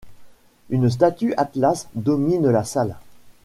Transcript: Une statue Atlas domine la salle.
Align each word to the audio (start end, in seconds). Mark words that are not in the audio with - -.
Une 0.71 0.89
statue 0.89 1.35
Atlas 1.37 1.87
domine 1.93 2.49
la 2.49 2.63
salle. 2.63 2.95